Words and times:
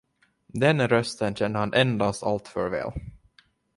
Den 0.47 0.81
rösten 0.87 1.35
kände 1.35 1.59
han 1.59 1.73
endast 1.73 2.23
allt 2.23 2.47
för 2.47 2.69
väl. 2.69 2.91